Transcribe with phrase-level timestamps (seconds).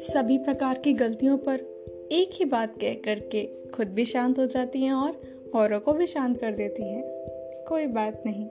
[0.00, 1.60] सभी प्रकार की गलतियों पर
[2.12, 5.20] एक ही बात कह करके खुद भी शांत हो जाती हैं और
[5.54, 7.02] औरों को भी शांत कर देती हैं।
[7.68, 8.46] कोई बात नहीं।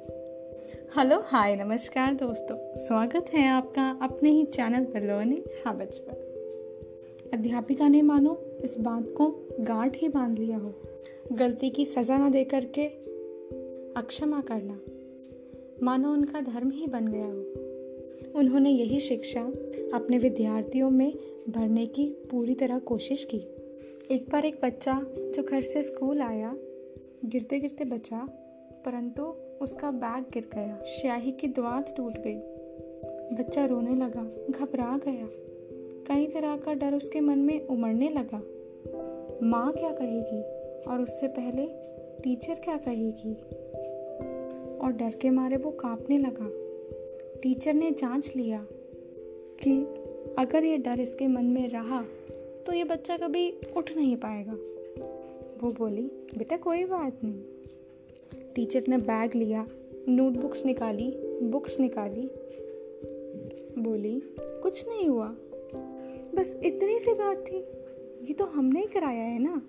[0.97, 6.29] हेलो, हाय, नमस्कार दोस्तों। स्वागत है आपका अपने ही चैनल द लर्निंग हैबिट्स पर।
[7.33, 10.73] अध्यापिका ने मानो इस बात को गांठ ही बाँध लिया हो।
[11.31, 12.85] गलती की सजा न दे करके
[13.97, 14.79] अक्षमा करना।
[15.83, 17.68] मानो उनका धर्म ही बन गया हो।
[18.35, 19.41] उन्होंने यही शिक्षा
[19.93, 21.13] अपने विद्यार्थियों में
[21.49, 23.37] भरने की पूरी तरह कोशिश की।
[24.15, 26.57] एक बार एक बच्चा जो घर से स्कूल आया,
[27.25, 28.27] गिरते गिरते बचा,
[28.85, 29.23] परंतु
[29.61, 32.39] उसका बैग गिर गया, स्याही की द्वात टूट गई।
[33.35, 35.29] बच्चा रोने लगा, घबरा गया।
[36.07, 38.43] कई तरह का डर उसके मन में उमड़ने लगा।
[39.43, 40.41] माँ क्या कहेगी?
[40.91, 41.65] और उससे पहले
[42.23, 43.33] टीचर क्या कहेगी?
[44.77, 46.68] और डर के मारे वो कांपने लगा।
[47.41, 48.65] टीचर ने जाँच लिया
[49.63, 49.81] कि
[50.39, 52.03] अगर ये डर इसके मन में रहा
[52.65, 54.53] तो ये बच्चा कभी उठ नहीं पाएगा।
[55.61, 57.43] वो बोली, बेटा, कोई बात नहीं।
[58.55, 59.67] टीचर ने बैग लिया,
[60.07, 62.29] नोटबुक्स निकाली, बुक्स निकाली।
[63.81, 65.35] बोली, कुछ नहीं हुआ।
[66.35, 67.57] बस इतनी सी बात थी।
[68.27, 69.61] ये तो हमने ही कराया है ना।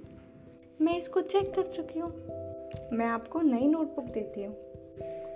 [0.81, 2.11] मैं इसको चेक कर चुकी हूँ।
[2.97, 4.57] मैं आपको नई नोटबुक देती हूँ।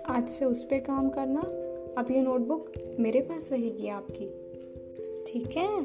[0.05, 1.41] आज से उस पर काम करना
[1.97, 4.25] अब ये नोटबुक मेरे पास रहेगी आपकी।
[5.27, 5.81] ठीक है?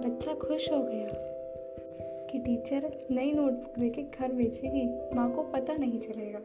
[0.00, 1.08] बच्चा खुश हो गया
[2.30, 6.38] कि टीचर नई नोटबुक देके घर भेजेगी। माँ को पता नहीं चलेगा।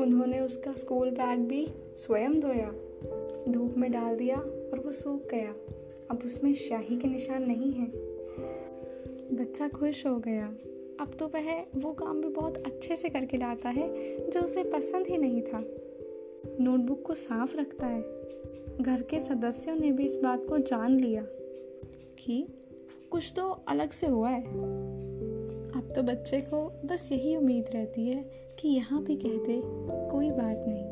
[0.00, 2.74] उन्होंने उसका स्कूल बैग भी स्वयं धोया,
[3.48, 5.54] धूप में डाल दिया और वो सूख गया।
[6.10, 7.86] अब उसमें शाही के निशान नहीं है।
[9.36, 10.56] बच्चा खुश हो गया।
[11.00, 15.06] अब तो वह वो काम भी बहुत अच्छे से करके लाता है, जो उसे पसंद
[15.06, 15.64] ही नहीं था।
[16.60, 18.02] नोटबुक को साफ़ रखता है।
[18.80, 21.22] घर के सदस्यों ने भी इस बात को जान लिया
[22.18, 22.46] कि
[23.10, 24.42] कुछ तो अलग से हुआ है।
[25.72, 28.22] अब तो बच्चे को बस यही उम्मीद रहती है
[28.60, 29.60] कि यहाँ भी कह दे,
[30.10, 30.84] कोई बात नहीं।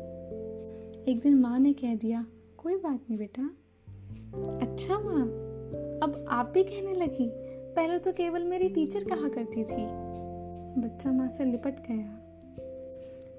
[1.05, 2.25] एक दिन माँ ने कह दिया,
[2.57, 3.43] कोई बात नहीं बेटा।
[4.61, 5.23] अच्छा माँ,
[6.03, 7.31] अब आप भी कहने लगी।
[7.75, 10.11] पहले तो केवल मेरी टीचर कहा करती थी।
[10.81, 12.20] बच्चा माँ से लिपट गया।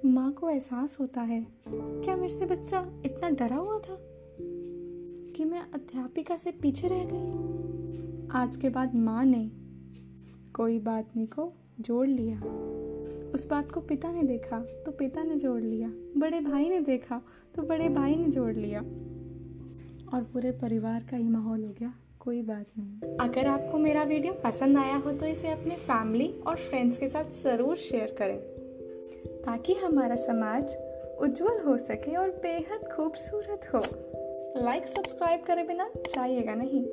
[0.05, 3.97] माँ को एहसास होता है। क्या मेरे से बच्चा इतना डरा हुआ था
[5.37, 8.31] कि मैं अध्यापिका से पीछे रह गई?
[8.35, 9.45] आज के बाद माँ ने
[10.55, 12.39] कोई बात नहीं को जोड़ लिया।
[13.31, 17.21] उस बात को पिता ने देखा तो पिता ने जोड़ लिया। बड़े भाई ने देखा
[17.55, 18.81] तो बड़े भाई ने जोड़ लिया।
[20.09, 24.33] और पूरे परिवार का ही माहौल हो गया। कोई बात नहीं। अगर आपको मेरा वीडियो
[24.45, 28.62] पसंद आया हो तो इसे अपने फैमिली और फ्रेंड्स के साथ ज़रूर शेयर करें।
[29.45, 30.77] ताकि हमारा समाज
[31.21, 33.83] उज्जवल हो सके और बेहद खूबसूरत हो।
[34.65, 36.85] लाइक सब्सक्राइब करे बिना चाहिएगा नहीं,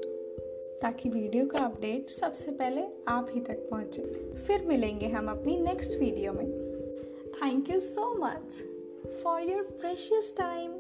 [0.82, 4.02] ताकि वीडियो का अपडेट सबसे पहले आप ही तक पहुँचे।
[4.48, 6.48] फिर मिलेंगे हम अपनी नेक्स्ट वीडियो में।
[7.34, 8.62] Thank you so much
[9.24, 10.72] for your precious time